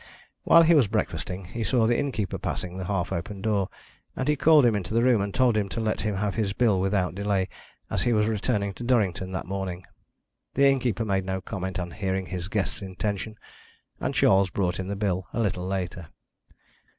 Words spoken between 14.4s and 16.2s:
brought in the bill a little later.